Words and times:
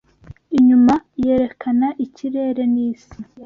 Inyuma 0.57 0.93
yerekana 1.23 1.87
ikirere 2.05 2.63
n'isi 2.73 3.19